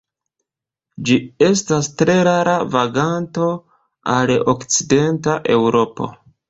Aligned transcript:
Ĝi 1.09 1.17
estas 1.49 1.91
tre 2.01 2.17
rara 2.29 2.57
vaganto 2.79 3.53
al 4.17 4.35
okcidenta 4.57 5.41
Eŭropo. 5.59 6.15